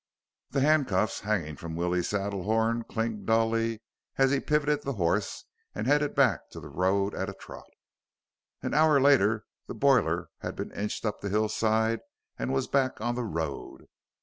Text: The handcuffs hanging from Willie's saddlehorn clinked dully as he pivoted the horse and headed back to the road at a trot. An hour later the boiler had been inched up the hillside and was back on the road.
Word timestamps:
The 0.49 0.61
handcuffs 0.61 1.19
hanging 1.19 1.57
from 1.57 1.75
Willie's 1.75 2.09
saddlehorn 2.09 2.85
clinked 2.89 3.27
dully 3.27 3.83
as 4.17 4.31
he 4.31 4.39
pivoted 4.39 4.81
the 4.81 4.93
horse 4.93 5.45
and 5.75 5.85
headed 5.85 6.15
back 6.15 6.49
to 6.53 6.59
the 6.59 6.69
road 6.69 7.13
at 7.13 7.29
a 7.29 7.35
trot. 7.35 7.69
An 8.63 8.73
hour 8.73 8.99
later 8.99 9.45
the 9.67 9.75
boiler 9.75 10.31
had 10.39 10.55
been 10.55 10.71
inched 10.71 11.05
up 11.05 11.21
the 11.21 11.29
hillside 11.29 11.99
and 12.39 12.51
was 12.51 12.65
back 12.67 12.99
on 12.99 13.13
the 13.13 13.21
road. 13.23 13.85